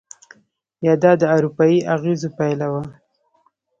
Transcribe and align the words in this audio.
یا 0.85 0.93
دا 1.03 1.11
د 1.21 1.23
اروپایي 1.35 1.79
اغېزو 1.95 2.29
پایله 2.37 2.67
وه؟ 2.71 2.83